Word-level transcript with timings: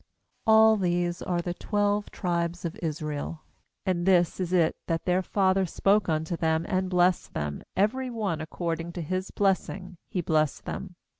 28A11 0.47 0.81
these 0.81 1.21
are 1.21 1.41
the 1.43 1.53
twelve 1.53 2.09
tribes 2.09 2.65
of 2.65 2.75
Israel, 2.81 3.43
and 3.85 4.07
this 4.07 4.39
is 4.39 4.51
it 4.51 4.73
that 4.87 5.05
their 5.05 5.21
father 5.21 5.63
spoke 5.63 6.09
unto 6.09 6.35
them 6.35 6.65
and 6.67 6.89
blessed 6.89 7.35
them; 7.35 7.61
I 7.77 7.81
every 7.81 8.09
one 8.09 8.41
according 8.41 8.93
to 8.93 9.03
his 9.03 9.29
blessing 9.29 9.97
he 10.09 10.21
blessed 10.21 10.65
them. 10.65 10.95